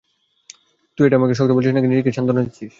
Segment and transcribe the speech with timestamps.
[0.97, 2.69] তুই এটা আমাকে বলছিস নাকি নিজেকে শান্তনা দিচ্ছিস।